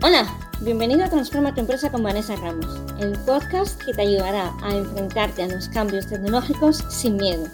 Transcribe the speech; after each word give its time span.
Hola, 0.00 0.32
bienvenido 0.60 1.04
a 1.04 1.10
Transforma 1.10 1.52
tu 1.52 1.60
empresa 1.60 1.90
con 1.90 2.04
Vanessa 2.04 2.36
Ramos, 2.36 2.80
el 3.00 3.18
podcast 3.26 3.82
que 3.82 3.92
te 3.92 4.02
ayudará 4.02 4.54
a 4.62 4.76
enfrentarte 4.76 5.42
a 5.42 5.48
los 5.48 5.68
cambios 5.68 6.06
tecnológicos 6.06 6.84
sin 6.88 7.16
miedo. 7.16 7.48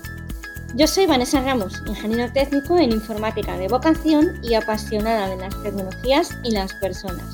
Yo 0.74 0.86
soy 0.86 1.06
Vanessa 1.06 1.40
Ramos, 1.40 1.80
ingeniero 1.86 2.30
técnico 2.34 2.76
en 2.76 2.92
informática 2.92 3.56
de 3.56 3.68
vocación 3.68 4.38
y 4.42 4.52
apasionada 4.52 5.28
de 5.28 5.38
las 5.38 5.62
tecnologías 5.62 6.36
y 6.42 6.50
las 6.50 6.74
personas. 6.74 7.24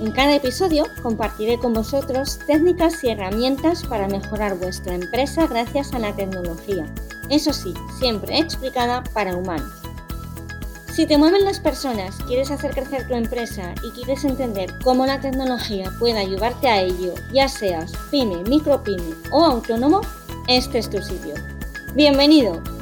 En 0.00 0.10
cada 0.10 0.34
episodio 0.34 0.86
compartiré 1.00 1.56
con 1.56 1.72
vosotros 1.72 2.40
técnicas 2.48 3.04
y 3.04 3.10
herramientas 3.10 3.84
para 3.84 4.08
mejorar 4.08 4.58
vuestra 4.58 4.96
empresa 4.96 5.46
gracias 5.46 5.94
a 5.94 6.00
la 6.00 6.12
tecnología. 6.16 6.86
Eso 7.28 7.52
sí, 7.52 7.72
siempre 8.00 8.36
explicada 8.36 9.04
para 9.14 9.36
humanos. 9.36 9.79
Si 10.90 11.06
te 11.06 11.16
mueven 11.16 11.44
las 11.44 11.60
personas, 11.60 12.16
quieres 12.26 12.50
hacer 12.50 12.72
crecer 12.72 13.06
tu 13.06 13.14
empresa 13.14 13.74
y 13.84 13.90
quieres 13.92 14.24
entender 14.24 14.74
cómo 14.82 15.06
la 15.06 15.20
tecnología 15.20 15.90
puede 16.00 16.18
ayudarte 16.18 16.68
a 16.68 16.82
ello, 16.82 17.14
ya 17.32 17.48
seas 17.48 17.92
pyme, 18.10 18.42
micropyme 18.48 19.14
o 19.30 19.44
autónomo, 19.44 20.00
este 20.48 20.78
es 20.78 20.90
tu 20.90 21.00
sitio. 21.00 21.34
Bienvenido. 21.94 22.79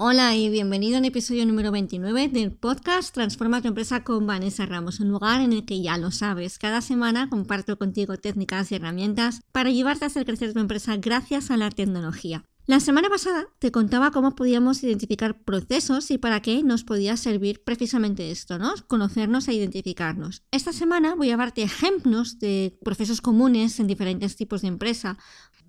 Hola 0.00 0.36
y 0.36 0.48
bienvenido 0.48 0.98
al 0.98 1.04
episodio 1.06 1.44
número 1.44 1.72
29 1.72 2.28
del 2.28 2.52
podcast 2.52 3.12
Transforma 3.12 3.60
tu 3.60 3.66
empresa 3.66 4.04
con 4.04 4.28
Vanessa 4.28 4.64
Ramos, 4.64 5.00
un 5.00 5.08
lugar 5.08 5.40
en 5.40 5.52
el 5.52 5.64
que 5.64 5.82
ya 5.82 5.98
lo 5.98 6.12
sabes, 6.12 6.56
cada 6.56 6.82
semana 6.82 7.28
comparto 7.28 7.76
contigo 7.78 8.16
técnicas 8.16 8.70
y 8.70 8.76
herramientas 8.76 9.40
para 9.50 9.70
ayudarte 9.70 10.04
a 10.04 10.06
hacer 10.06 10.24
crecer 10.24 10.52
tu 10.52 10.60
empresa 10.60 10.96
gracias 10.98 11.50
a 11.50 11.56
la 11.56 11.72
tecnología. 11.72 12.44
La 12.68 12.78
semana 12.78 13.08
pasada 13.08 13.46
te 13.58 13.72
contaba 13.72 14.10
cómo 14.10 14.36
podíamos 14.36 14.84
identificar 14.84 15.42
procesos 15.42 16.10
y 16.12 16.18
para 16.18 16.42
qué 16.42 16.62
nos 16.62 16.84
podía 16.84 17.16
servir 17.16 17.64
precisamente 17.64 18.30
esto, 18.30 18.58
¿no? 18.58 18.74
Conocernos 18.86 19.48
e 19.48 19.54
identificarnos. 19.54 20.42
Esta 20.52 20.74
semana 20.74 21.14
voy 21.14 21.30
a 21.30 21.38
darte 21.38 21.62
ejemplos 21.62 22.38
de 22.38 22.78
procesos 22.84 23.22
comunes 23.22 23.80
en 23.80 23.86
diferentes 23.86 24.36
tipos 24.36 24.60
de 24.62 24.68
empresa 24.68 25.16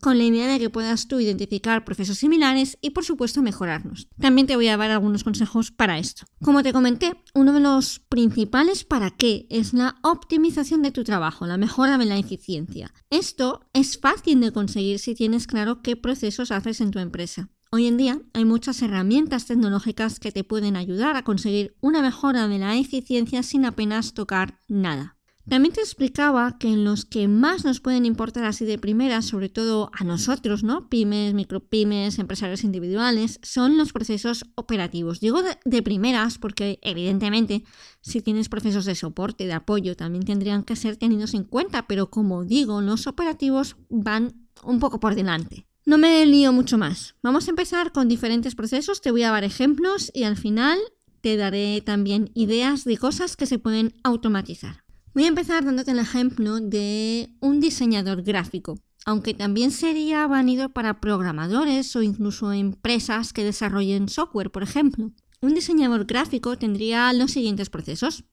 con 0.02 0.18
la 0.18 0.24
idea 0.24 0.48
de 0.48 0.60
que 0.60 0.70
puedas 0.70 1.08
tú 1.08 1.20
identificar 1.20 1.86
procesos 1.86 2.18
similares 2.18 2.78
y 2.82 2.92
por 2.92 3.06
supuesto 3.06 3.42
mejorarnos. 3.42 4.08
También 4.20 4.48
te 4.48 4.56
voy 4.56 4.68
a 4.68 4.78
dar 4.78 4.92
algunos 4.92 5.24
consejos 5.24 5.72
para 5.72 5.98
esto. 5.98 6.26
Como 6.44 6.64
te 6.64 6.74
comenté, 6.74 7.22
uno 7.34 7.54
de 7.54 7.60
los 7.60 8.00
principales 8.00 8.84
para 8.84 9.12
qué 9.12 9.48
es 9.50 9.74
la 9.74 9.96
optimización 10.04 10.82
de 10.82 10.92
tu 10.92 11.04
trabajo, 11.04 11.46
la 11.46 11.58
mejora 11.58 11.98
de 11.98 12.06
la 12.06 12.18
eficiencia. 12.18 12.94
Esto 13.10 13.62
es 13.74 14.00
fácil 14.00 14.40
de 14.42 14.52
conseguir 14.52 15.00
si 15.00 15.16
tienes 15.16 15.48
claro 15.48 15.82
qué 15.82 15.96
procesos 15.96 16.52
haces 16.52 16.82
en 16.82 16.92
tu 16.92 17.00
empresa. 17.00 17.50
Hoy 17.72 17.86
en 17.86 17.98
día 17.98 18.20
hay 18.34 18.46
muchas 18.46 18.82
herramientas 18.82 19.46
tecnológicas 19.46 20.20
que 20.20 20.32
te 20.32 20.44
pueden 20.44 20.76
ayudar 20.76 21.16
a 21.16 21.24
conseguir 21.24 21.76
una 21.82 22.02
mejora 22.02 22.48
de 22.48 22.58
la 22.58 22.76
eficiencia 22.76 23.44
sin 23.44 23.64
apenas 23.64 24.16
tocar 24.16 24.60
nada. 24.68 25.19
También 25.48 25.74
te 25.74 25.82
explicaba 25.82 26.60
que 26.60 26.68
en 26.68 26.84
los 26.84 27.06
que 27.06 27.28
más 27.28 27.66
nos 27.66 27.80
pueden 27.80 28.06
importar 28.06 28.44
así 28.44 28.66
de 28.66 28.78
primera, 28.78 29.24
sobre 29.24 29.50
todo 29.50 29.90
a 29.94 30.04
nosotros, 30.04 30.64
¿no? 30.64 30.90
Pymes, 30.90 31.34
micropymes, 31.34 32.20
empresarios 32.20 32.64
individuales, 32.64 33.40
son 33.42 33.76
los 33.76 33.92
procesos 33.92 34.46
operativos. 34.54 35.20
Digo 35.20 35.42
de, 35.42 35.58
de, 35.66 35.82
primeras 35.82 36.38
porque 36.38 36.78
evidentemente 36.84 37.64
si 38.02 38.22
tienes 38.22 38.48
procesos 38.48 38.86
de 38.86 38.94
soporte, 38.94 39.48
de 39.48 39.54
apoyo, 39.54 39.96
también 39.96 40.24
tendrían 40.24 40.64
que 40.64 40.76
ser 40.76 40.98
tenidos 40.98 41.34
en 41.34 41.46
cuenta, 41.46 41.88
pero 41.88 42.12
como 42.12 42.46
digo, 42.46 42.82
los 42.82 43.08
operativos 43.08 43.76
van 43.90 44.50
un 44.64 44.80
poco 44.80 45.00
por 45.00 45.16
delante. 45.16 45.66
No 45.86 45.98
me 45.98 46.24
lío 46.28 46.54
mucho 46.54 46.78
más. 46.78 47.16
Vamos 47.24 47.48
a 47.48 47.50
empezar 47.50 47.92
con 47.92 48.08
diferentes 48.08 48.54
procesos, 48.54 49.02
te 49.02 49.10
voy 49.10 49.24
a 49.24 49.32
dar 49.32 49.44
ejemplos 49.44 50.12
y 50.14 50.24
al 50.24 50.38
final 50.38 50.78
te 51.22 51.36
daré 51.38 51.82
también 51.82 52.30
ideas 52.36 52.84
de 52.84 52.98
cosas 52.98 53.36
que 53.36 53.48
se 53.48 53.58
pueden 53.58 53.94
automatizar. 54.04 54.84
Voy 55.14 55.26
a 55.26 55.28
empezar 55.28 55.66
dándote 55.66 55.92
el 55.92 56.00
ejemplo 56.00 56.60
de 56.60 57.30
un 57.40 57.60
diseñador 57.60 58.22
gráfico, 58.22 58.80
aunque 59.06 59.34
también 59.34 59.72
sería 59.72 60.28
válido 60.28 60.70
para 60.70 61.02
programadores 61.02 61.96
o 61.96 62.04
incluso 62.04 62.54
empresas 62.54 63.34
que 63.34 63.44
desarrollen 63.44 64.08
software, 64.08 64.52
por 64.52 64.62
ejemplo. 64.62 65.12
Un 65.42 65.56
diseñador 65.56 66.06
gráfico 66.06 66.58
tendría 66.58 67.12
los 67.14 67.32
siguientes 67.32 67.70
procesos. 67.70 68.24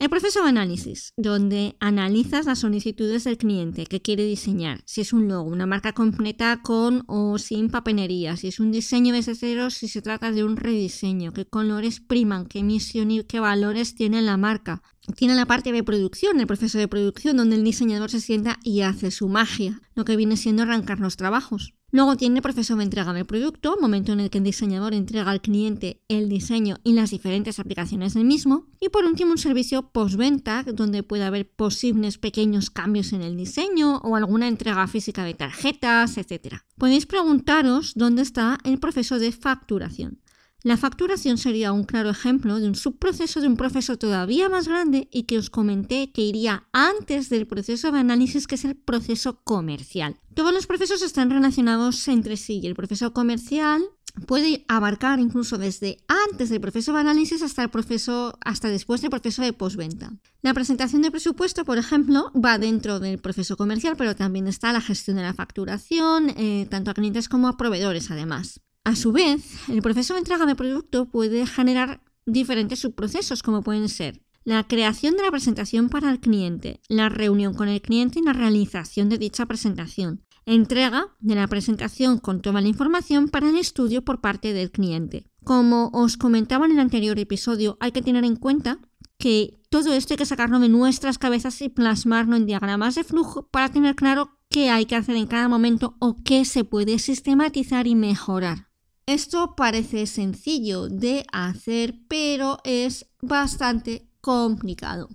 El 0.00 0.10
proceso 0.10 0.42
de 0.42 0.48
análisis, 0.48 1.12
donde 1.16 1.76
analizas 1.78 2.46
las 2.46 2.58
solicitudes 2.58 3.24
del 3.24 3.38
cliente 3.38 3.86
que 3.86 4.02
quiere 4.02 4.24
diseñar, 4.24 4.82
si 4.86 5.00
es 5.00 5.12
un 5.12 5.28
logo, 5.28 5.48
una 5.48 5.66
marca 5.66 5.92
completa 5.92 6.62
con 6.62 7.04
o 7.06 7.38
sin 7.38 7.70
papenería, 7.70 8.36
si 8.36 8.48
es 8.48 8.58
un 8.58 8.72
diseño 8.72 9.14
desde 9.14 9.36
cero, 9.36 9.70
si 9.70 9.86
se 9.86 10.02
trata 10.02 10.32
de 10.32 10.42
un 10.42 10.56
rediseño, 10.56 11.32
qué 11.32 11.46
colores 11.46 12.00
priman, 12.00 12.46
qué 12.46 12.64
misión 12.64 13.12
y 13.12 13.22
qué 13.22 13.38
valores 13.38 13.94
tiene 13.94 14.20
la 14.20 14.36
marca. 14.36 14.82
Tiene 15.16 15.36
la 15.36 15.46
parte 15.46 15.70
de 15.70 15.84
producción, 15.84 16.40
el 16.40 16.48
proceso 16.48 16.76
de 16.78 16.88
producción, 16.88 17.36
donde 17.36 17.54
el 17.54 17.64
diseñador 17.64 18.10
se 18.10 18.20
sienta 18.20 18.58
y 18.64 18.80
hace 18.80 19.12
su 19.12 19.28
magia, 19.28 19.80
lo 19.94 20.04
que 20.04 20.16
viene 20.16 20.36
siendo 20.36 20.64
arrancar 20.64 20.98
los 20.98 21.16
trabajos. 21.16 21.74
Luego 21.94 22.16
tiene 22.16 22.38
el 22.38 22.42
proceso 22.42 22.74
de 22.74 22.82
entrega 22.82 23.12
del 23.12 23.24
producto, 23.24 23.76
momento 23.80 24.12
en 24.12 24.18
el 24.18 24.28
que 24.28 24.38
el 24.38 24.44
diseñador 24.44 24.94
entrega 24.94 25.30
al 25.30 25.40
cliente 25.40 26.02
el 26.08 26.28
diseño 26.28 26.78
y 26.82 26.94
las 26.94 27.10
diferentes 27.10 27.60
aplicaciones 27.60 28.14
del 28.14 28.24
mismo. 28.24 28.66
Y 28.80 28.88
por 28.88 29.04
último, 29.04 29.30
un 29.30 29.38
servicio 29.38 29.92
postventa, 29.92 30.64
donde 30.64 31.04
puede 31.04 31.22
haber 31.22 31.48
posibles 31.48 32.18
pequeños 32.18 32.68
cambios 32.68 33.12
en 33.12 33.22
el 33.22 33.36
diseño 33.36 33.98
o 33.98 34.16
alguna 34.16 34.48
entrega 34.48 34.88
física 34.88 35.22
de 35.22 35.34
tarjetas, 35.34 36.18
etc. 36.18 36.56
Podéis 36.76 37.06
preguntaros 37.06 37.92
dónde 37.94 38.22
está 38.22 38.58
el 38.64 38.80
proceso 38.80 39.20
de 39.20 39.30
facturación. 39.30 40.18
La 40.64 40.78
facturación 40.78 41.36
sería 41.36 41.74
un 41.74 41.84
claro 41.84 42.08
ejemplo 42.08 42.58
de 42.58 42.66
un 42.66 42.74
subproceso 42.74 43.42
de 43.42 43.48
un 43.48 43.58
proceso 43.58 43.98
todavía 43.98 44.48
más 44.48 44.66
grande 44.66 45.08
y 45.12 45.24
que 45.24 45.36
os 45.36 45.50
comenté 45.50 46.10
que 46.10 46.22
iría 46.22 46.64
antes 46.72 47.28
del 47.28 47.46
proceso 47.46 47.92
de 47.92 47.98
análisis 47.98 48.46
que 48.46 48.54
es 48.54 48.64
el 48.64 48.74
proceso 48.74 49.42
comercial. 49.44 50.16
Todos 50.32 50.54
los 50.54 50.66
procesos 50.66 51.02
están 51.02 51.28
relacionados 51.28 52.08
entre 52.08 52.38
sí 52.38 52.60
y 52.62 52.66
el 52.66 52.74
proceso 52.74 53.12
comercial 53.12 53.82
puede 54.26 54.64
abarcar 54.66 55.20
incluso 55.20 55.58
desde 55.58 55.98
antes 56.30 56.48
del 56.48 56.62
proceso 56.62 56.94
de 56.94 57.00
análisis 57.00 57.42
hasta 57.42 57.62
el 57.62 57.68
proceso 57.68 58.38
hasta 58.40 58.68
después 58.68 59.02
del 59.02 59.10
proceso 59.10 59.42
de 59.42 59.52
postventa. 59.52 60.14
La 60.40 60.54
presentación 60.54 61.02
de 61.02 61.10
presupuesto, 61.10 61.66
por 61.66 61.76
ejemplo, 61.76 62.32
va 62.32 62.56
dentro 62.56 63.00
del 63.00 63.18
proceso 63.18 63.58
comercial, 63.58 63.96
pero 63.98 64.16
también 64.16 64.46
está 64.46 64.72
la 64.72 64.80
gestión 64.80 65.18
de 65.18 65.24
la 65.24 65.34
facturación, 65.34 66.30
eh, 66.30 66.66
tanto 66.70 66.90
a 66.90 66.94
clientes 66.94 67.28
como 67.28 67.48
a 67.48 67.58
proveedores, 67.58 68.10
además. 68.10 68.63
A 68.84 68.96
su 68.96 69.12
vez, 69.12 69.68
el 69.68 69.80
proceso 69.80 70.14
de 70.14 70.20
entrega 70.20 70.46
de 70.46 70.54
producto 70.54 71.06
puede 71.06 71.46
generar 71.46 72.02
diferentes 72.26 72.80
subprocesos, 72.80 73.42
como 73.42 73.62
pueden 73.62 73.88
ser 73.88 74.24
la 74.44 74.62
creación 74.64 75.16
de 75.16 75.22
la 75.22 75.30
presentación 75.30 75.88
para 75.88 76.10
el 76.10 76.20
cliente, 76.20 76.80
la 76.88 77.08
reunión 77.08 77.54
con 77.54 77.68
el 77.68 77.80
cliente 77.80 78.18
y 78.18 78.22
la 78.22 78.34
realización 78.34 79.08
de 79.08 79.16
dicha 79.16 79.46
presentación, 79.46 80.22
entrega 80.44 81.08
de 81.20 81.34
la 81.34 81.48
presentación 81.48 82.18
con 82.18 82.42
toda 82.42 82.60
la 82.60 82.68
información 82.68 83.28
para 83.28 83.48
el 83.48 83.56
estudio 83.56 84.04
por 84.04 84.20
parte 84.20 84.52
del 84.52 84.70
cliente. 84.70 85.24
Como 85.44 85.90
os 85.94 86.18
comentaba 86.18 86.66
en 86.66 86.72
el 86.72 86.80
anterior 86.80 87.18
episodio, 87.18 87.78
hay 87.80 87.92
que 87.92 88.02
tener 88.02 88.24
en 88.24 88.36
cuenta 88.36 88.80
que 89.18 89.58
todo 89.70 89.94
esto 89.94 90.12
hay 90.12 90.18
que 90.18 90.26
sacarlo 90.26 90.60
de 90.60 90.68
nuestras 90.68 91.16
cabezas 91.16 91.62
y 91.62 91.70
plasmarlo 91.70 92.36
en 92.36 92.44
diagramas 92.44 92.96
de 92.96 93.04
flujo 93.04 93.48
para 93.48 93.70
tener 93.70 93.94
claro 93.94 94.38
qué 94.50 94.68
hay 94.68 94.84
que 94.84 94.96
hacer 94.96 95.16
en 95.16 95.26
cada 95.26 95.48
momento 95.48 95.96
o 96.00 96.16
qué 96.22 96.44
se 96.44 96.64
puede 96.64 96.98
sistematizar 96.98 97.86
y 97.86 97.94
mejorar. 97.94 98.73
Esto 99.06 99.54
parece 99.54 100.06
sencillo 100.06 100.88
de 100.88 101.26
hacer, 101.30 101.94
pero 102.08 102.58
es 102.64 103.06
bastante 103.20 104.08
complicado. 104.22 105.10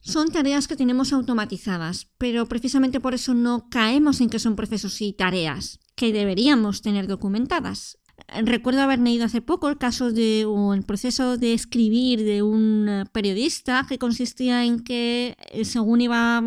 Son 0.00 0.28
tareas 0.28 0.68
que 0.68 0.76
tenemos 0.76 1.14
automatizadas, 1.14 2.08
pero 2.18 2.44
precisamente 2.46 3.00
por 3.00 3.14
eso 3.14 3.32
no 3.32 3.70
caemos 3.70 4.20
en 4.20 4.28
que 4.28 4.38
son 4.38 4.56
procesos 4.56 5.00
y 5.00 5.14
tareas 5.14 5.80
que 5.94 6.12
deberíamos 6.12 6.82
tener 6.82 7.06
documentadas. 7.06 7.98
Recuerdo 8.44 8.80
haber 8.80 8.98
leído 8.98 9.24
hace 9.24 9.40
poco 9.40 9.68
el 9.68 9.78
caso 9.78 10.10
de 10.10 10.46
un 10.46 10.82
proceso 10.82 11.36
de 11.36 11.52
escribir 11.52 12.24
de 12.24 12.42
un 12.42 13.08
periodista 13.12 13.86
que 13.88 13.98
consistía 13.98 14.64
en 14.64 14.80
que 14.82 15.36
eh, 15.52 15.64
según 15.64 16.00
iba 16.00 16.42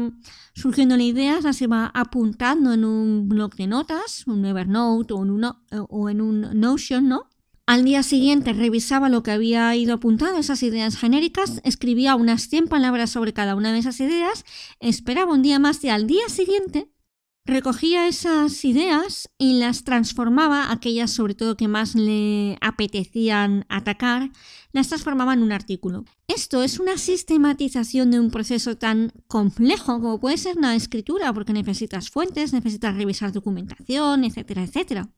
surgiendo 0.54 0.98
la 0.98 1.04
idea 1.04 1.40
las 1.42 1.62
iba 1.62 1.92
apuntando 1.94 2.74
en 2.74 2.84
un 2.84 3.30
blog 3.30 3.56
de 3.56 3.68
notas, 3.68 4.26
un 4.28 4.46
Evernote 4.46 5.14
o 5.14 5.24
en, 5.24 5.30
uno, 5.30 5.62
o 5.90 6.10
en 6.10 6.22
un 6.22 6.60
Notion, 6.60 7.08
¿no? 7.08 7.30
Al 7.68 7.84
día 7.84 8.02
siguiente 8.02 8.54
revisaba 8.54 9.10
lo 9.10 9.24
que 9.24 9.32
había 9.32 9.76
ido 9.76 9.94
apuntando, 9.94 10.40
esas 10.40 10.64
ideas 10.64 10.98
genéricas, 10.98 11.62
escribía 11.66 12.16
unas 12.16 12.48
100 12.48 12.68
palabras 12.68 13.10
sobre 13.10 13.34
cada 13.34 13.56
una 13.56 13.74
de 13.74 13.80
esas 13.80 14.00
ideas, 14.00 14.46
esperaba 14.80 15.34
un 15.34 15.42
día 15.42 15.60
más 15.60 15.84
y 15.84 15.90
al 15.90 16.08
día 16.08 16.30
siguiente 16.30 16.90
recogía 17.48 18.08
esas 18.08 18.64
ideas 18.66 19.30
y 19.38 19.60
las 19.60 19.84
transformaba, 19.84 20.72
aquellas 20.72 21.12
sobre 21.12 21.34
todo 21.34 21.58
que 21.58 21.68
más 21.68 21.96
le 21.96 22.58
apetecían 22.62 23.66
atacar, 23.70 24.30
las 24.74 24.90
transformaba 24.90 25.34
en 25.34 25.42
un 25.42 25.54
artículo. 25.54 26.06
Esto 26.28 26.62
es 26.62 26.80
una 26.80 26.98
sistematización 26.98 28.12
de 28.12 28.20
un 28.20 28.30
proceso 28.30 28.78
tan 28.78 29.12
complejo 29.28 30.00
como 30.02 30.20
puede 30.20 30.38
ser 30.38 30.58
la 30.58 30.76
escritura, 30.76 31.34
porque 31.34 31.54
necesitas 31.54 32.10
fuentes, 32.10 32.54
necesitas 32.54 32.96
revisar 32.96 33.32
documentación, 33.32 34.26
etcétera, 34.26 34.64
etcétera. 34.64 35.10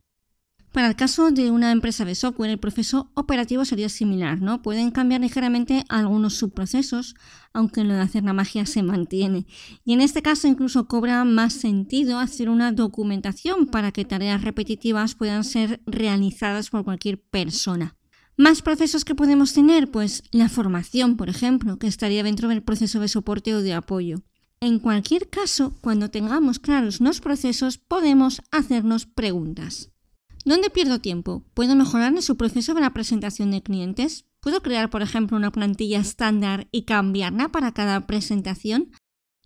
Para 0.72 0.88
el 0.88 0.96
caso 0.96 1.32
de 1.32 1.50
una 1.50 1.72
empresa 1.72 2.06
de 2.06 2.14
software, 2.14 2.52
el 2.52 2.60
proceso 2.60 3.10
operativo 3.16 3.66
sería 3.66 3.90
similar, 3.90 4.40
¿no? 4.40 4.62
Pueden 4.62 4.92
cambiar 4.92 5.22
ligeramente 5.22 5.84
algunos 5.90 6.36
subprocesos, 6.36 7.16
aunque 7.54 7.84
lo 7.84 7.96
de 7.96 8.02
hacer 8.02 8.24
la 8.24 8.34
magia 8.34 8.68
se 8.68 8.84
mantiene. 8.84 9.48
Y 9.84 9.94
en 9.94 10.02
este 10.02 10.22
caso 10.22 10.48
incluso 10.48 10.88
cobra 10.88 11.26
más 11.26 11.54
sentido 11.54 12.20
hacer 12.20 12.50
una 12.50 12.72
documentación 12.72 13.66
para 13.66 13.92
que 13.92 14.06
tareas 14.06 14.44
repetitivas 14.44 15.16
puedan 15.16 15.44
ser 15.44 15.82
realizadas 15.88 16.70
por 16.70 16.84
cualquier 16.84 17.20
persona. 17.20 17.96
Más 18.38 18.62
procesos 18.62 19.04
que 19.04 19.16
podemos 19.16 19.54
tener, 19.54 19.90
pues 19.90 20.24
la 20.32 20.50
formación, 20.50 21.18
por 21.18 21.30
ejemplo, 21.30 21.80
que 21.80 21.88
estaría 21.88 22.24
dentro 22.24 22.48
del 22.48 22.64
proceso 22.64 23.00
de 23.00 23.08
soporte 23.08 23.56
o 23.56 23.62
de 23.62 23.74
apoyo. 23.74 24.24
En 24.62 24.80
cualquier 24.80 25.30
caso, 25.30 25.76
cuando 25.82 26.10
tengamos 26.10 26.60
claros 26.60 27.02
los 27.02 27.22
procesos, 27.22 27.80
podemos 27.80 28.42
hacernos 28.52 29.08
preguntas. 29.08 29.92
¿Dónde 30.46 30.70
pierdo 30.70 31.00
tiempo? 31.00 31.44
¿Puedo 31.54 31.76
mejorar 31.76 32.14
en 32.14 32.22
su 32.22 32.38
proceso 32.38 32.74
de 32.74 32.82
la 32.82 32.94
presentación 32.94 33.52
de 33.52 33.62
clientes? 33.62 34.26
¿Puedo 34.40 34.62
crear, 34.62 34.90
por 34.90 35.02
ejemplo, 35.02 35.36
una 35.36 35.52
plantilla 35.52 36.00
estándar 36.00 36.68
y 36.72 36.84
cambiarla 36.84 37.50
para 37.50 37.74
cada 37.74 38.08
presentación? 38.08 38.92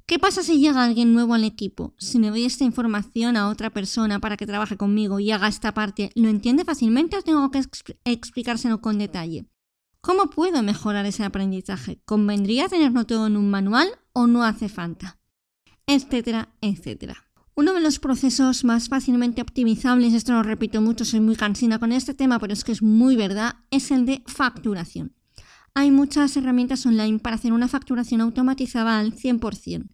¿Qué 0.05 0.19
pasa 0.19 0.43
si 0.43 0.59
llega 0.59 0.83
alguien 0.83 1.13
nuevo 1.13 1.33
al 1.33 1.45
equipo? 1.45 1.95
Si 1.97 2.19
le 2.19 2.29
doy 2.29 2.45
esta 2.45 2.65
información 2.65 3.37
a 3.37 3.49
otra 3.49 3.69
persona 3.69 4.19
para 4.19 4.37
que 4.37 4.45
trabaje 4.45 4.77
conmigo 4.77 5.19
y 5.19 5.31
haga 5.31 5.47
esta 5.47 5.73
parte, 5.73 6.11
¿lo 6.15 6.29
entiende 6.29 6.65
fácilmente 6.65 7.17
o 7.17 7.21
tengo 7.21 7.49
que 7.49 7.63
explicárselo 8.05 8.81
con 8.81 8.99
detalle? 8.99 9.47
¿Cómo 10.01 10.29
puedo 10.29 10.61
mejorar 10.61 11.05
ese 11.05 11.23
aprendizaje? 11.23 12.01
¿Convendría 12.05 12.67
tenerlo 12.67 13.05
todo 13.05 13.27
en 13.27 13.37
un 13.37 13.49
manual 13.49 13.87
o 14.11 14.27
no 14.27 14.43
hace 14.43 14.67
falta? 14.67 15.17
Etcétera, 15.87 16.49
etcétera. 16.61 17.32
Uno 17.55 17.73
de 17.73 17.81
los 17.81 17.99
procesos 17.99 18.63
más 18.63 18.89
fácilmente 18.89 19.41
optimizables, 19.43 20.15
esto 20.15 20.33
lo 20.33 20.41
repito 20.41 20.81
mucho, 20.81 21.05
soy 21.05 21.19
muy 21.19 21.35
cansina 21.35 21.77
con 21.77 21.91
este 21.91 22.15
tema, 22.15 22.39
pero 22.39 22.51
es 22.51 22.63
que 22.63 22.71
es 22.71 22.81
muy 22.81 23.15
verdad, 23.15 23.57
es 23.69 23.91
el 23.91 24.07
de 24.07 24.23
facturación. 24.25 25.13
Hay 25.75 25.91
muchas 25.91 26.35
herramientas 26.35 26.83
online 26.87 27.19
para 27.19 27.35
hacer 27.35 27.53
una 27.53 27.67
facturación 27.67 28.21
automatizada 28.21 28.97
al 28.97 29.13
100%. 29.13 29.87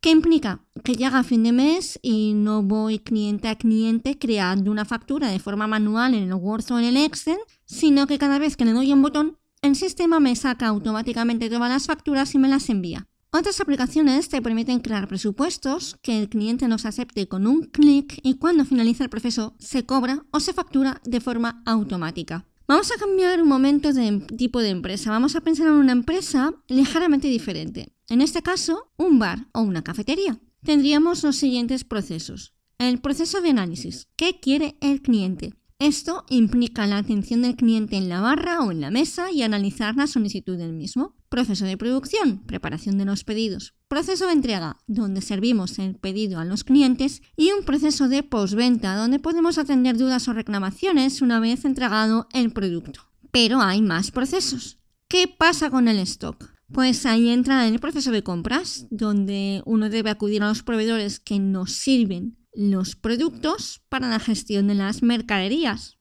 ¿Qué 0.00 0.10
implica? 0.10 0.64
Que 0.82 0.94
llega 0.94 1.22
fin 1.22 1.44
de 1.44 1.52
mes 1.52 2.00
y 2.02 2.32
no 2.34 2.64
voy 2.64 2.98
cliente 2.98 3.46
a 3.48 3.56
cliente 3.56 4.18
creando 4.18 4.72
una 4.72 4.84
factura 4.84 5.30
de 5.30 5.38
forma 5.38 5.68
manual 5.68 6.14
en 6.14 6.24
el 6.24 6.34
Word 6.34 6.72
o 6.72 6.78
en 6.80 6.86
el 6.86 6.96
Excel, 6.96 7.38
sino 7.66 8.08
que 8.08 8.18
cada 8.18 8.40
vez 8.40 8.56
que 8.56 8.64
le 8.64 8.72
doy 8.72 8.92
un 8.92 9.02
botón, 9.02 9.38
el 9.62 9.76
sistema 9.76 10.18
me 10.18 10.34
saca 10.34 10.66
automáticamente 10.66 11.48
todas 11.50 11.70
las 11.70 11.86
facturas 11.86 12.34
y 12.34 12.38
me 12.38 12.48
las 12.48 12.68
envía. 12.68 13.06
Otras 13.38 13.60
aplicaciones 13.60 14.30
te 14.30 14.40
permiten 14.40 14.80
crear 14.80 15.06
presupuestos 15.08 15.98
que 16.00 16.18
el 16.18 16.30
cliente 16.30 16.68
nos 16.68 16.86
acepte 16.86 17.28
con 17.28 17.46
un 17.46 17.64
clic 17.64 18.18
y 18.22 18.36
cuando 18.36 18.64
finaliza 18.64 19.04
el 19.04 19.10
proceso 19.10 19.54
se 19.58 19.84
cobra 19.84 20.24
o 20.30 20.40
se 20.40 20.54
factura 20.54 21.02
de 21.04 21.20
forma 21.20 21.62
automática. 21.66 22.46
Vamos 22.66 22.90
a 22.90 22.98
cambiar 22.98 23.42
un 23.42 23.46
momento 23.46 23.92
de 23.92 24.20
tipo 24.38 24.60
de 24.60 24.70
empresa. 24.70 25.10
Vamos 25.10 25.36
a 25.36 25.42
pensar 25.42 25.66
en 25.66 25.74
una 25.74 25.92
empresa 25.92 26.54
ligeramente 26.68 27.28
diferente. 27.28 27.92
En 28.08 28.22
este 28.22 28.40
caso, 28.40 28.90
un 28.96 29.18
bar 29.18 29.48
o 29.52 29.60
una 29.60 29.84
cafetería. 29.84 30.40
Tendríamos 30.64 31.22
los 31.22 31.36
siguientes 31.36 31.84
procesos. 31.84 32.54
El 32.78 33.02
proceso 33.02 33.42
de 33.42 33.50
análisis. 33.50 34.08
¿Qué 34.16 34.40
quiere 34.40 34.78
el 34.80 35.02
cliente? 35.02 35.52
Esto 35.78 36.24
implica 36.30 36.86
la 36.86 36.96
atención 36.96 37.42
del 37.42 37.56
cliente 37.56 37.96
en 37.96 38.08
la 38.08 38.22
barra 38.22 38.60
o 38.60 38.70
en 38.70 38.80
la 38.80 38.90
mesa 38.90 39.30
y 39.30 39.42
analizar 39.42 39.94
la 39.94 40.06
solicitud 40.06 40.56
del 40.56 40.72
mismo. 40.72 41.15
Proceso 41.36 41.66
de 41.66 41.76
producción, 41.76 42.38
preparación 42.46 42.96
de 42.96 43.04
los 43.04 43.22
pedidos. 43.22 43.74
Proceso 43.88 44.24
de 44.24 44.32
entrega, 44.32 44.78
donde 44.86 45.20
servimos 45.20 45.78
el 45.78 45.96
pedido 45.96 46.40
a 46.40 46.46
los 46.46 46.64
clientes. 46.64 47.20
Y 47.36 47.50
un 47.50 47.62
proceso 47.62 48.08
de 48.08 48.22
postventa, 48.22 48.96
donde 48.96 49.18
podemos 49.18 49.58
atender 49.58 49.98
dudas 49.98 50.28
o 50.28 50.32
reclamaciones 50.32 51.20
una 51.20 51.38
vez 51.38 51.66
entregado 51.66 52.26
el 52.32 52.54
producto. 52.54 53.02
Pero 53.32 53.60
hay 53.60 53.82
más 53.82 54.12
procesos. 54.12 54.78
¿Qué 55.08 55.28
pasa 55.28 55.68
con 55.68 55.88
el 55.88 55.98
stock? 55.98 56.42
Pues 56.72 57.04
ahí 57.04 57.28
entra 57.28 57.68
el 57.68 57.80
proceso 57.80 58.12
de 58.12 58.22
compras, 58.22 58.86
donde 58.88 59.60
uno 59.66 59.90
debe 59.90 60.08
acudir 60.08 60.42
a 60.42 60.48
los 60.48 60.62
proveedores 60.62 61.20
que 61.20 61.38
nos 61.38 61.72
sirven 61.72 62.38
los 62.54 62.96
productos 62.96 63.82
para 63.90 64.08
la 64.08 64.20
gestión 64.20 64.68
de 64.68 64.74
las 64.76 65.02
mercaderías. 65.02 65.98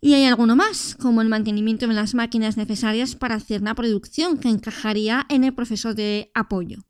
Y 0.00 0.14
hay 0.14 0.24
alguno 0.24 0.56
más, 0.56 0.96
como 1.00 1.22
el 1.22 1.28
mantenimiento 1.28 1.86
de 1.86 1.94
las 1.94 2.14
máquinas 2.14 2.56
necesarias 2.56 3.14
para 3.14 3.34
hacer 3.34 3.62
la 3.62 3.74
producción, 3.74 4.38
que 4.38 4.48
encajaría 4.48 5.26
en 5.28 5.44
el 5.44 5.54
proceso 5.54 5.94
de 5.94 6.30
apoyo. 6.34 6.85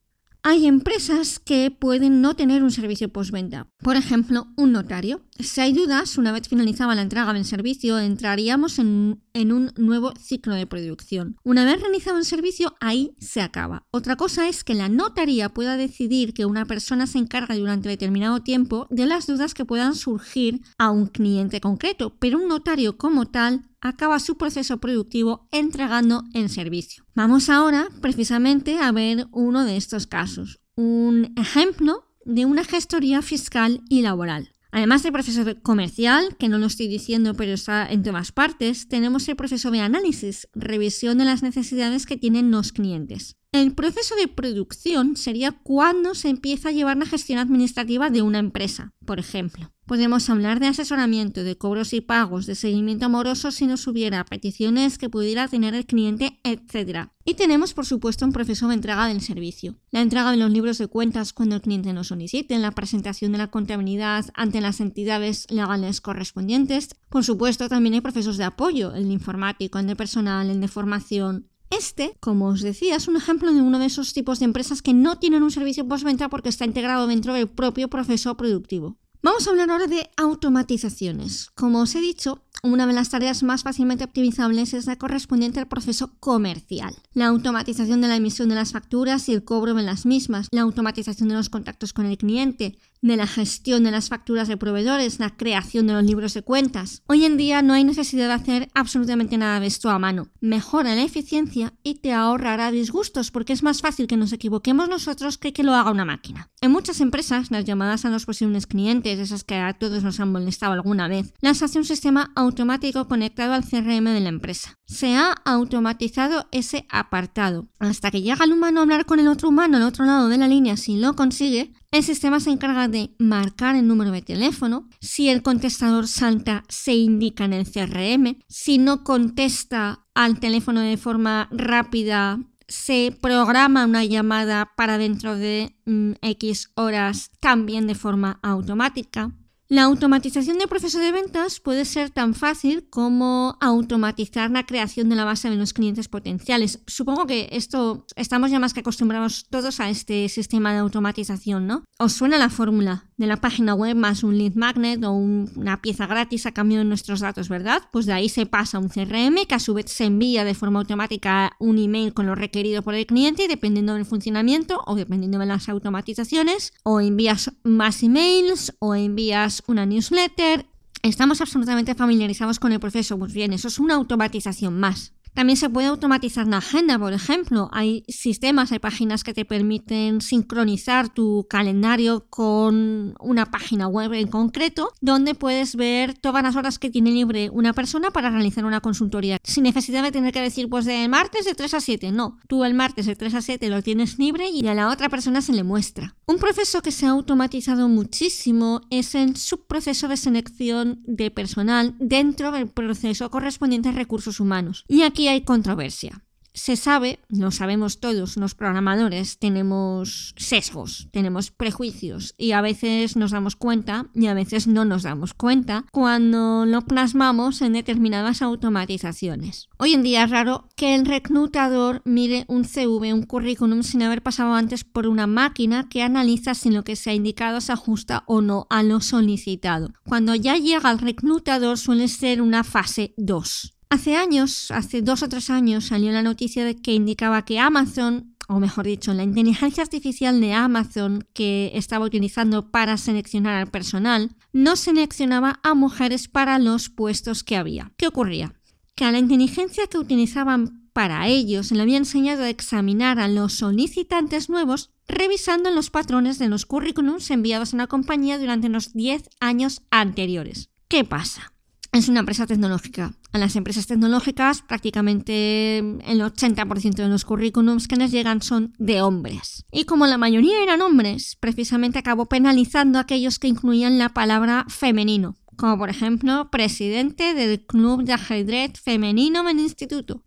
Hay 0.49 0.69
empresas 0.69 1.41
que 1.41 1.73
pueden 1.73 2.21
no 2.21 2.37
tener 2.37 2.63
un 2.63 2.71
servicio 2.71 3.09
postventa, 3.09 3.69
por 3.79 3.97
ejemplo, 3.97 4.47
un 4.57 4.71
notario. 4.71 5.25
Si 5.41 5.61
hay 5.61 5.73
dudas, 5.73 6.19
una 6.19 6.31
vez 6.31 6.49
finalizada 6.49 6.95
la 6.95 7.03
entrega 7.03 7.33
del 7.33 7.45
servicio, 7.45 7.99
entraríamos 7.99 8.79
en, 8.79 9.23
un 9.35 9.73
nuevo 9.77 10.13
ciclo 10.15 10.55
de 10.55 10.69
producción. 10.69 11.37
Una 11.43 11.65
vez 11.65 11.81
realizado 11.81 12.19
el 12.19 12.25
servicio, 12.25 12.77
ahí 12.81 13.17
se 13.19 13.41
acaba. 13.41 13.83
Otra 13.91 14.15
cosa 14.15 14.49
es 14.49 14.63
que 14.63 14.75
la 14.75 14.89
notaría 14.89 15.49
pueda 15.49 15.77
decidir 15.77 16.33
que 16.33 16.47
una 16.47 16.65
persona 16.65 17.09
se 17.09 17.19
encarga 17.19 17.57
durante 17.57 17.89
determinado 17.89 18.41
tiempo 18.41 18.87
de 18.89 19.07
las 19.07 19.27
dudas 19.27 19.53
que 19.53 19.65
puedan 19.65 19.97
surgir 19.97 20.61
a 20.79 20.93
un 20.93 21.07
cliente 21.07 21.61
concreto, 21.61 22.15
pero 22.21 22.39
un 22.39 22.47
notario 22.47 22.97
como 22.97 23.27
tal 23.27 23.65
acaba 23.87 24.21
su 24.21 24.37
proceso 24.37 24.79
productivo 24.79 25.49
entregando 25.53 26.25
el 26.35 26.51
servicio. 26.51 27.05
Vamos 27.15 27.49
ahora 27.49 27.89
precisamente 28.01 28.79
a 28.79 28.93
ver 28.93 29.27
uno 29.33 29.65
de 29.65 29.77
estos 29.77 30.07
casos, 30.07 30.61
un 30.75 31.33
ejemplo 31.37 32.05
de 32.25 32.45
una 32.45 32.65
gestoría 32.65 33.23
fiscal 33.23 33.83
y 33.89 34.03
laboral. 34.03 34.51
Además 34.73 35.03
del 35.03 35.13
proceso 35.13 35.43
comercial, 35.63 36.37
que 36.37 36.49
no 36.49 36.59
lo 36.59 36.67
estoy 36.67 36.89
diciendo 36.89 37.35
pero 37.35 37.53
está 37.53 37.91
en 37.91 38.03
todas 38.03 38.33
partes, 38.33 38.89
tenemos 38.89 39.29
el 39.29 39.37
proceso 39.37 39.71
de 39.71 39.81
análisis, 39.81 40.49
revisión 40.55 41.19
de 41.19 41.25
las 41.25 41.43
necesidades 41.43 42.05
que 42.05 42.19
tienen 42.19 42.51
los 42.51 42.73
clientes. 42.73 43.37
El 43.53 43.73
proceso 43.73 44.15
de 44.17 44.29
producción 44.29 45.17
sería 45.17 45.53
cuando 45.53 46.15
se 46.15 46.29
empieza 46.29 46.69
a 46.69 46.73
llevar 46.73 46.99
la 46.99 47.07
gestión 47.07 47.39
administrativa 47.39 48.11
de 48.11 48.21
una 48.21 48.39
empresa, 48.39 48.93
por 49.07 49.19
ejemplo. 49.19 49.73
Podemos 49.87 50.29
hablar 50.31 50.59
de 50.59 50.67
asesoramiento, 50.67 51.45
de 51.45 51.57
cobros 51.57 51.93
y 51.93 52.01
pagos, 52.01 52.47
de 52.47 52.57
seguimiento 52.57 53.07
amoroso 53.07 53.53
si 53.53 53.69
nos 53.69 53.87
hubiera 53.87 54.25
peticiones 54.25 54.99
que 54.99 55.09
pudiera 55.09 55.47
tener 55.47 55.75
el 55.75 55.87
cliente, 55.87 56.41
etc. 56.43 57.11
Y 57.25 57.35
tenemos, 57.35 57.73
por 57.73 57.87
supuesto, 57.87 58.25
un 58.25 58.33
proceso 58.33 58.67
de 58.67 58.75
entrega 58.75 59.07
del 59.07 59.21
servicio. 59.21 59.77
La 59.93 60.01
entrega 60.01 60.33
de 60.33 60.39
los 60.39 60.51
libros 60.51 60.79
de 60.79 60.89
cuentas 60.89 61.33
cuando 61.33 61.55
el 61.55 61.63
cliente 61.63 61.93
nos 61.93 62.09
solicite, 62.09 62.59
la 62.59 62.73
presentación 62.73 63.31
de 63.31 63.39
la 63.39 63.53
contabilidad 63.53 64.25
ante 64.35 64.61
las 64.61 64.81
entidades 64.81 65.47
legales 65.51 66.01
correspondientes. 66.01 66.89
Por 67.09 67.23
supuesto, 67.23 67.69
también 67.69 67.95
hay 67.95 68.01
procesos 68.01 68.39
de 68.39 68.45
apoyo, 68.45 68.93
el 68.93 69.07
de 69.07 69.13
informático, 69.13 69.79
el 69.79 69.87
de 69.87 69.95
personal, 69.95 70.51
el 70.51 70.61
de 70.61 70.67
formación, 70.67 71.47
este, 71.71 72.17
como 72.21 72.47
os 72.47 72.61
decía, 72.63 72.97
es 72.97 73.09
un 73.09 73.17
ejemplo 73.17 73.53
de 73.53 73.61
uno 73.61 73.79
de 73.79 73.87
esos 73.87 74.13
tipos 74.13 74.39
de 74.39 74.45
empresas 74.45 74.83
que 74.83 74.95
no 74.95 75.19
tienen 75.19 75.43
un 75.43 75.51
servicio 75.51 75.87
postventa 75.87 76.29
porque 76.29 76.49
está 76.49 76.65
integrado 76.65 77.07
dentro 77.07 77.35
del 77.35 77.49
propio 77.49 77.89
proceso 77.89 78.37
productivo. 78.37 78.99
Vamos 79.23 79.47
a 79.47 79.51
hablar 79.51 79.71
ahora 79.71 79.87
de 79.87 80.09
automatizaciones. 80.17 81.51
Como 81.55 81.81
os 81.81 81.95
he 81.95 82.01
dicho, 82.01 82.43
una 82.63 82.87
de 82.87 82.93
las 82.93 83.11
tareas 83.11 83.43
más 83.43 83.63
fácilmente 83.63 84.05
optimizables 84.05 84.75
es 84.75 84.87
la 84.87 84.97
correspondiente 84.97 85.61
al 85.61 85.69
proceso 85.69 86.13
comercial. 86.21 86.95
La 87.13 87.27
automatización 87.27 88.01
de 88.01 88.09
la 88.09 88.17
emisión 88.17 88.49
de 88.49 88.55
las 88.55 88.73
facturas 88.73 89.29
y 89.29 89.35
el 89.35 89.45
cobro 89.45 89.75
de 89.75 89.83
las 89.83 90.07
mismas, 90.07 90.49
la 90.51 90.63
automatización 90.63 91.29
de 91.29 91.37
los 91.37 91.49
contactos 91.49 91.93
con 91.93 92.07
el 92.07 92.19
cliente, 92.19 92.79
de 93.03 93.17
la 93.17 93.27
gestión 93.27 93.85
de 93.85 93.91
las 93.91 94.09
facturas 94.09 94.49
de 94.49 94.57
proveedores, 94.57 95.21
la 95.21 95.37
creación 95.37 95.87
de 95.87 95.93
los 95.93 96.05
libros 96.05 96.35
de 96.35 96.43
cuentas. 96.43 97.03
Hoy 97.07 97.25
en 97.25 97.37
día 97.37 97.63
no 97.63 97.75
hay 97.75 97.85
necesidad 97.85 98.29
de 98.29 98.35
hacer 98.35 98.69
absolutamente 98.75 99.39
nada 99.39 99.61
de 99.61 99.67
esto 99.67 99.91
a 99.91 99.99
mano. 99.99 100.29
Mejora 100.41 100.95
la 100.95 101.03
eficiencia 101.03 101.75
y 101.83 101.97
te 101.97 102.13
ahorrará 102.13 102.71
disgustos 102.71 103.31
porque 103.31 103.53
es 103.53 103.63
más 103.63 103.81
fácil 103.81 104.07
que 104.07 104.17
nos 104.17 104.33
equivoquemos 104.33 104.89
nosotros 104.89 105.39
que 105.39 105.53
que 105.53 105.63
lo 105.63 105.75
haga 105.75 105.91
una 105.91 106.05
máquina. 106.05 106.51
En 106.61 106.73
muchas 106.73 107.01
empresas, 107.01 107.51
las 107.51 107.65
llamadas 107.65 108.05
a 108.05 108.11
los 108.11 108.27
posibles 108.27 108.67
clientes, 108.67 109.06
esas 109.13 109.45
que 109.45 109.57
a 109.57 109.73
todos 109.75 110.03
nos 110.03 110.21
han 110.21 110.33
molestado 110.33 110.73
alguna 110.73 111.09
vez, 111.09 111.33
las 111.41 111.63
hace 111.63 111.79
un 111.79 111.85
sistema 111.85 112.33
automático 112.35 113.09
conectado 113.09 113.55
al 113.55 113.65
CRM 113.65 114.05
de 114.05 114.21
la 114.21 114.29
empresa. 114.29 114.75
Se 114.87 115.17
ha 115.17 115.33
automatizado 115.45 116.47
ese 116.53 116.87
apartado. 116.91 117.69
Hasta 117.79 118.11
que 118.11 118.23
llega 118.23 118.45
el 118.45 118.53
humano 118.53 118.81
a 118.81 118.83
hablar 118.83 119.07
con 119.07 119.21
el 119.21 119.29
otro 119.29 119.49
humano 119.49 119.77
al 119.77 119.83
otro 119.83 120.05
lado 120.05 120.29
de 120.29 120.39
la 120.39 120.49
línea, 120.49 120.77
si 120.77 120.97
lo 120.97 121.15
consigue, 121.15 121.73
el 121.91 122.03
sistema 122.03 122.41
se 122.41 122.51
encarga 122.51 122.89
de 122.89 123.15
marcar 123.19 123.77
el 123.77 123.87
número 123.87 124.11
de 124.11 124.23
teléfono. 124.23 124.89
Si 125.01 125.29
el 125.29 125.43
contestador 125.43 126.09
salta, 126.09 126.65
se 126.69 126.95
indica 126.95 127.45
en 127.45 127.53
el 127.53 127.65
CRM. 127.65 128.39
Si 128.49 128.79
no 128.79 129.05
contesta 129.05 130.05
al 130.15 130.41
teléfono 130.41 130.81
de 130.81 130.97
forma 130.97 131.49
rápida, 131.51 132.39
se 132.69 133.17
programa 133.21 133.85
una 133.85 134.05
llamada 134.05 134.73
para 134.77 134.99
dentro 134.99 135.37
de 135.37 135.75
mm, 135.85 136.13
X 136.23 136.71
horas 136.75 137.31
también 137.41 137.87
de 137.87 137.95
forma 137.95 138.39
automática. 138.43 139.33
La 139.69 139.83
automatización 139.83 140.59
del 140.59 140.69
proceso 140.69 141.01
de 141.01 141.11
ventas 141.11 141.59
puede 141.59 141.85
ser 141.87 142.11
tan 142.11 142.35
fácil 142.35 142.89
como 142.89 143.59
automatizar 143.61 144.49
la 144.49 144.65
creación 144.65 145.09
de 145.09 145.17
la 145.17 145.25
base 145.25 145.51
de 145.51 145.57
los 145.57 145.73
clientes 145.73 146.07
potenciales. 146.07 146.85
Supongo 146.87 147.27
que 147.27 147.49
esto 147.51 148.07
estamos 148.15 148.53
ya 148.53 148.61
más 148.61 148.75
que 148.75 148.81
acostumbrados 148.81 149.47
todos 149.51 149.81
a 149.81 149.91
este 149.91 150.29
sistema 150.29 150.73
de 150.73 150.79
automatización, 150.79 151.67
¿no? 151.67 151.83
¿Os 151.99 152.13
suena 152.13 152.39
la 152.39 152.49
fórmula 152.49 153.11
de 153.17 153.27
la 153.27 153.39
página 153.39 153.75
web 153.75 153.97
más 153.97 154.23
un 154.23 154.39
lead 154.39 154.55
magnet 154.55 155.03
o 155.03 155.11
una 155.11 155.83
pieza 155.83 156.07
gratis 156.07 156.47
a 156.47 156.53
cambio 156.53 156.79
de 156.79 156.85
nuestros 156.85 157.19
datos, 157.19 157.49
verdad? 157.49 157.83
Pues 157.91 158.07
de 158.07 158.13
ahí 158.13 158.29
se 158.29 158.47
pasa 158.47 158.77
a 158.77 158.81
un 158.81 158.89
CRM 158.89 159.47
que 159.49 159.55
a 159.57 159.59
su 159.59 159.75
vez 159.75 159.91
se 159.91 160.05
envía 160.05 160.45
de 160.45 160.55
forma 160.55 160.79
automática 160.79 161.57
un 161.59 161.79
email 161.79 162.15
con 162.15 162.27
lo 162.27 162.37
requerido 162.37 162.83
por 162.83 162.95
el 162.95 163.07
cliente 163.07 163.47
y 163.47 163.49
dependiendo 163.49 163.95
del 163.95 164.05
funcionamiento 164.05 164.81
o 164.87 164.95
dependiendo 164.95 165.41
de 165.41 165.47
las 165.47 165.69
automatizaciones, 165.69 166.73
o 166.85 167.01
envías 167.01 167.53
más 167.65 168.05
emails 168.05 168.73
o 168.79 168.95
envías 168.95 169.56
una 169.67 169.87
newsletter. 169.87 170.67
Estamos 171.03 171.41
absolutamente 171.41 171.95
familiarizados 171.95 172.59
con 172.59 172.73
el 172.73 172.81
proceso. 172.81 173.19
Pues 173.19 173.33
bien, 173.33 173.53
eso 173.53 173.69
es 173.69 173.79
una 173.79 173.95
automatización 173.95 174.79
más. 174.79 175.13
También 175.37 175.59
se 175.59 175.69
puede 175.69 175.89
automatizar 175.89 176.47
la 176.47 176.57
agenda, 176.57 176.99
por 176.99 177.13
ejemplo. 177.13 177.69
Hay 177.73 178.05
sistemas, 178.09 178.73
hay 178.73 178.79
páginas 178.79 179.23
que 179.23 179.35
te 179.35 179.45
permiten 179.45 180.23
sincronizar 180.23 181.11
tu 181.11 181.47
calendario 181.51 182.25
con 182.31 183.15
una 183.21 183.45
página 183.45 183.87
web 183.87 184.15
en 184.15 184.29
concreto, 184.29 184.89
donde 185.03 185.35
puedes 185.35 185.77
ver 185.77 186.15
todas 186.15 186.43
las 186.43 186.57
horas 186.57 186.79
que 186.79 186.89
tiene 186.89 187.11
libre 187.11 187.51
una 187.53 187.75
persona 187.75 188.11
para 188.11 188.31
realizar 188.31 188.65
una 188.65 188.81
consultoría. 188.81 189.37
Sin 189.45 189.65
necesidad 189.65 190.03
de 190.03 190.11
tener 190.11 190.33
que 190.33 190.41
decir, 190.41 190.71
pues 190.71 190.87
de 190.87 191.07
martes 191.07 191.45
de 191.45 191.55
3 191.55 191.75
a 191.75 191.81
7. 191.81 192.13
No, 192.13 192.39
tú 192.49 192.65
el 192.65 192.73
martes 192.73 193.05
de 193.05 193.15
3 193.15 193.35
a 193.35 193.43
7 193.43 193.69
lo 193.69 193.83
tienes 193.83 194.19
libre 194.19 194.49
y 194.49 194.67
a 194.67 194.75
la 194.75 194.89
otra 194.89 195.11
persona 195.11 195.43
se 195.43 195.53
le 195.53 195.65
muestra. 195.65 196.17
Un 196.25 196.39
proceso 196.39 196.81
que 196.81 196.93
se 196.93 197.05
ha 197.05 197.11
automatizado 197.11 197.91
muchísimo 197.91 198.81
es 198.89 199.15
el 199.15 199.37
subproceso 199.37 200.09
de 200.09 200.17
selección 200.17 201.03
de 201.05 201.31
personal 201.31 201.95
dentro 201.99 202.53
del 202.53 202.69
proceso 202.69 203.31
correspondiente 203.31 203.91
a 203.91 203.93
recursos 203.93 204.41
humanos. 204.41 204.87
Y 204.89 205.03
aquí 205.03 205.26
hay 205.29 205.43
controversia. 205.43 206.27
Se 206.57 206.75
sabe, 206.77 207.19
lo 207.29 207.51
sabemos 207.51 208.01
todos 208.01 208.39
los 208.39 208.55
programadores, 208.55 209.39
tenemos 209.39 210.33
sesgos, 210.39 211.07
tenemos 211.13 211.51
prejuicios 211.51 212.35
y 212.39 212.53
a 212.53 212.63
veces 212.63 213.15
nos 213.15 213.33
damos 213.33 213.57
cuenta 213.57 214.07
y 214.15 214.29
a 214.29 214.33
veces 214.33 214.67
no 214.67 214.87
nos 214.87 215.03
damos 215.03 215.35
cuenta 215.35 215.85
cuando 215.93 216.65
lo 216.65 216.81
plasmamos 216.81 217.61
en 217.61 217.75
determinadas 217.75 218.41
automatizaciones. 218.41 219.69
Hoy 219.77 219.93
en 219.93 220.03
día 220.03 220.25
es 220.25 220.31
raro 220.31 220.71
que 220.77 220.95
el 220.95 221.05
reclutador 221.05 222.01
mire 222.07 222.47
un 222.49 222.65
CV, 222.65 223.13
un 223.13 223.25
currículum, 223.25 223.83
sin 223.83 224.03
haber 224.03 224.23
pasado 224.23 224.55
antes 224.55 224.83
por 224.83 225.09
una 225.09 225.27
máquina 225.27 225.91
que 225.91 226.03
analiza 226.03 226.55
si 226.55 226.71
lo 226.71 226.85
que 226.85 226.97
se 226.97 227.11
ha 227.11 227.15
indicado 227.15 227.61
se 227.61 227.73
ajusta 227.73 228.25
o 228.27 228.41
no 228.41 228.67
a 228.71 228.83
lo 228.83 229.03
solicitado. 229.03 229.93
Cuando 230.07 230.35
ya 230.35 230.57
llega 230.57 230.91
el 230.91 231.01
reclutador 231.01 231.77
suele 231.77 232.09
ser 232.09 232.41
una 232.41 232.65
fase 232.65 233.13
2 233.19 233.76
Hace 233.89 234.17
años, 234.17 234.71
hace 234.73 235.01
dos 235.01 235.23
o 235.23 235.29
tres 235.29 235.49
años, 235.49 235.87
salió 235.87 236.11
la 236.11 236.23
noticia 236.23 236.65
de 236.65 236.77
que 236.77 236.93
indicaba 236.93 237.45
que 237.45 237.61
Amazon, 237.61 238.35
o 238.49 238.59
mejor 238.59 238.87
dicho, 238.87 239.15
la 239.15 239.23
inteligencia 239.23 239.85
artificial 239.85 240.41
de 240.41 240.53
Amazon 240.53 241.27
que 241.33 241.71
estaba 241.75 242.05
utilizando 242.05 242.71
para 242.71 242.97
seleccionar 242.97 243.55
al 243.55 243.71
personal, 243.71 244.35
no 244.53 244.75
seleccionaba 244.75 245.61
a 245.63 245.75
mujeres 245.75 246.27
para 246.27 246.59
los 246.59 246.89
puestos 246.89 247.45
que 247.45 247.57
había. 247.57 247.93
¿Qué 247.97 248.09
ocurría? 248.09 248.55
Que 248.97 249.05
a 249.05 249.13
la 249.13 249.19
inteligencia 249.19 249.87
que 249.87 249.99
utilizaban 249.99 250.91
para 250.93 251.29
ellos 251.29 251.71
le 251.71 251.83
había 251.83 251.99
enseñado 251.99 252.43
a 252.43 252.49
examinar 252.49 253.21
a 253.21 253.29
los 253.29 253.53
solicitantes 253.53 254.49
nuevos 254.49 254.91
revisando 255.07 255.71
los 255.71 255.91
patrones 255.91 256.39
de 256.39 256.49
los 256.49 256.67
currículums 256.67 257.31
enviados 257.31 257.73
a 257.73 257.77
una 257.77 257.87
compañía 257.87 258.39
durante 258.39 258.69
los 258.69 258.95
10 258.95 259.29
años 259.39 259.83
anteriores. 259.91 260.71
¿Qué 260.89 261.05
pasa? 261.05 261.53
Es 261.97 262.09
una 262.09 262.21
empresa 262.21 262.47
tecnológica. 262.47 263.15
A 263.33 263.39
las 263.39 263.57
empresas 263.57 263.87
tecnológicas 263.87 264.63
prácticamente 264.63 265.79
el 265.79 266.21
80% 266.21 266.95
de 266.95 267.09
los 267.09 267.25
currículums 267.25 267.89
que 267.89 267.97
les 267.97 268.11
llegan 268.11 268.43
son 268.43 268.75
de 268.79 269.03
hombres. 269.03 269.65
Y 269.73 269.85
como 269.85 270.07
la 270.07 270.19
mayoría 270.19 270.63
eran 270.63 270.83
hombres, 270.83 271.37
precisamente 271.41 271.99
acabó 271.99 272.27
penalizando 272.27 272.99
a 272.99 273.03
aquellos 273.03 273.39
que 273.39 273.49
incluían 273.49 273.99
la 273.99 274.11
palabra 274.11 274.67
femenino, 274.69 275.37
como 275.57 275.79
por 275.79 275.91
ejemplo 275.91 276.51
presidente 276.51 277.35
del 277.35 277.65
club 277.65 278.05
de 278.05 278.13
ajedrez 278.13 278.81
femenino 278.81 279.41
en 279.41 279.59
el 279.59 279.65
instituto. 279.65 280.23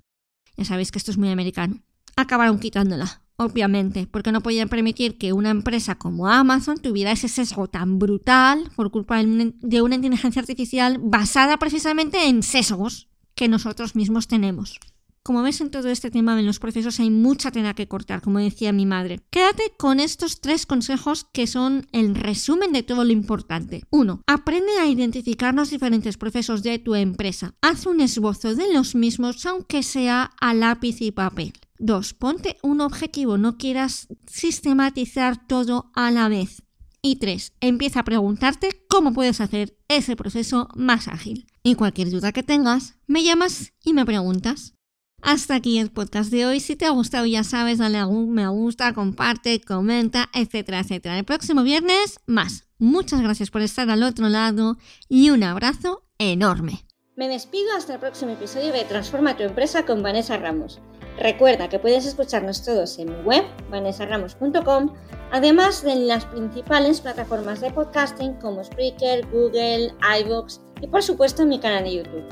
Ya 0.58 0.66
sabéis 0.66 0.92
que 0.92 0.98
esto 0.98 1.12
es 1.12 1.18
muy 1.18 1.30
americano. 1.30 1.82
Acabaron 2.16 2.60
quitándola 2.60 3.22
obviamente, 3.40 4.06
porque 4.06 4.34
no 4.34 4.42
podían 4.42 4.68
permitir 4.68 5.18
que 5.18 5.32
una 5.32 5.50
empresa 5.50 5.96
como 5.96 6.28
Amazon 6.28 6.78
tuviera 6.78 7.14
ese 7.14 7.30
sesgo 7.30 7.68
tan 7.68 7.98
brutal 7.98 8.70
por 8.76 8.92
culpa 8.92 9.24
de 9.24 9.82
una 9.82 9.96
inteligencia 9.96 10.42
artificial 10.42 11.00
basada 11.02 11.58
precisamente 11.58 12.28
en 12.28 12.44
sesgos 12.44 13.08
que 13.36 13.48
nosotros 13.48 13.96
mismos 13.96 14.28
tenemos. 14.28 14.78
Como 15.24 15.42
ves 15.42 15.62
en 15.62 15.72
todo 15.72 15.90
este 15.90 16.12
tema 16.12 16.36
de 16.36 16.44
los 16.44 16.60
procesos 16.60 17.00
hay 17.00 17.10
mucha 17.10 17.52
tela 17.52 17.74
que 17.74 17.88
cortar, 17.88 18.22
como 18.22 18.40
decía 18.40 18.74
mi 18.74 18.86
madre. 18.86 19.22
Quédate 19.30 19.74
con 19.78 20.02
estos 20.02 20.42
tres 20.42 20.66
consejos 20.66 21.26
que 21.32 21.48
son 21.48 21.88
el 21.94 22.16
resumen 22.16 22.74
de 22.74 22.84
todo 22.84 23.06
lo 23.06 23.12
importante. 23.12 23.84
1. 23.90 24.22
Aprende 24.28 24.80
a 24.80 24.88
identificar 24.88 25.54
los 25.54 25.70
diferentes 25.70 26.18
procesos 26.18 26.62
de 26.64 26.80
tu 26.80 26.96
empresa. 26.96 27.54
Haz 27.62 27.86
un 27.86 28.02
esbozo 28.02 28.56
de 28.56 28.74
los 28.74 28.96
mismos 28.96 29.46
aunque 29.46 29.84
sea 29.84 30.32
a 30.42 30.54
lápiz 30.54 31.02
y 31.02 31.12
papel. 31.12 31.54
2. 31.80 32.14
Ponte 32.14 32.58
un 32.62 32.82
objetivo, 32.82 33.38
no 33.38 33.58
quieras 33.58 34.08
sistematizar 34.28 35.48
todo 35.48 35.92
a 35.96 36.12
la 36.12 36.30
vez. 36.30 36.64
Y 37.02 37.16
3. 37.16 37.54
Empieza 37.62 38.02
a 38.02 38.04
preguntarte 38.04 38.86
cómo 38.90 39.14
puedes 39.14 39.40
hacer 39.40 39.78
ese 39.88 40.16
proceso 40.16 40.68
más 40.76 41.08
ágil. 41.08 41.48
Y 41.64 41.76
cualquier 41.76 42.10
duda 42.10 42.34
que 42.34 42.44
tengas, 42.44 42.96
me 43.08 43.24
llamas 43.24 43.74
y 43.84 43.94
me 43.94 44.06
preguntas. 44.06 44.74
Hasta 45.22 45.56
aquí 45.56 45.80
el 45.80 45.92
podcast 45.92 46.32
de 46.32 46.46
hoy. 46.46 46.60
Si 46.60 46.76
te 46.76 46.86
ha 46.86 46.92
gustado, 46.92 47.26
ya 47.26 47.44
sabes, 47.44 47.78
dale 47.78 47.98
a 47.98 48.08
un 48.08 48.32
me 48.32 48.48
gusta, 48.48 48.94
comparte, 48.94 49.62
comenta, 49.62 50.30
etcétera, 50.34 50.80
etcétera. 50.80 51.18
El 51.18 51.26
próximo 51.26 51.64
viernes, 51.64 52.20
más. 52.26 52.66
Muchas 52.78 53.22
gracias 53.22 53.50
por 53.50 53.62
estar 53.62 53.90
al 53.90 54.04
otro 54.04 54.30
lado 54.30 54.78
y 55.10 55.30
un 55.30 55.44
abrazo 55.44 56.06
enorme. 56.18 56.86
Me 57.20 57.28
despido 57.28 57.76
hasta 57.76 57.96
el 57.96 58.00
próximo 58.00 58.32
episodio 58.32 58.72
de 58.72 58.86
Transforma 58.86 59.36
tu 59.36 59.44
empresa 59.44 59.86
con 59.86 60.02
Vanessa 60.02 60.38
Ramos. 60.38 60.80
Recuerda 61.18 61.68
que 61.68 61.78
puedes 61.78 62.06
escucharnos 62.06 62.64
todos 62.64 62.98
en 62.98 63.10
mi 63.10 63.22
web, 63.24 63.44
vanessaramos.com, 63.70 64.94
además 65.30 65.84
de 65.84 65.92
en 65.92 66.08
las 66.08 66.24
principales 66.24 67.02
plataformas 67.02 67.60
de 67.60 67.72
podcasting 67.72 68.36
como 68.36 68.64
Spreaker, 68.64 69.28
Google, 69.34 69.94
iVoox 70.22 70.62
y 70.80 70.88
por 70.88 71.04
supuesto 71.04 71.42
en 71.42 71.50
mi 71.50 71.60
canal 71.60 71.84
de 71.84 71.96
YouTube. 71.96 72.24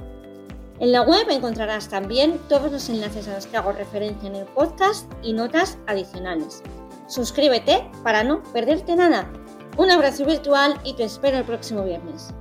En 0.79 0.93
la 0.93 1.01
web 1.01 1.29
encontrarás 1.31 1.89
también 1.89 2.39
todos 2.47 2.71
los 2.71 2.87
enlaces 2.87 3.27
a 3.27 3.35
los 3.35 3.45
que 3.45 3.57
hago 3.57 3.73
referencia 3.73 4.29
en 4.29 4.37
el 4.37 4.45
podcast 4.45 5.11
y 5.21 5.33
notas 5.33 5.77
adicionales. 5.87 6.63
Suscríbete 7.09 7.91
para 8.03 8.23
no 8.23 8.41
perderte 8.53 8.95
nada. 8.95 9.29
Un 9.75 9.91
abrazo 9.91 10.23
virtual 10.23 10.79
y 10.85 10.93
te 10.93 11.03
espero 11.03 11.39
el 11.39 11.43
próximo 11.43 11.83
viernes. 11.83 12.33